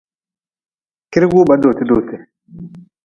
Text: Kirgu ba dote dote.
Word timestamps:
Kirgu 1.11 1.39
ba 1.47 1.55
dote 1.61 1.83
dote. 1.89 2.15